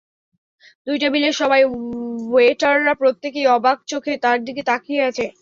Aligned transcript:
দুই 0.87 0.97
টেবিলের 1.01 1.35
সবাই, 1.41 1.61
ওয়েটাররা 2.31 2.93
প্রত্যেকেই 3.01 3.47
অবাক 3.57 3.77
চোখে 3.91 4.13
তাঁর 4.23 4.37
দিকে 4.47 4.61
তাকিয়ে 4.69 5.01
আছে। 5.09 5.25